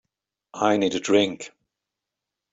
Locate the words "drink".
0.99-1.51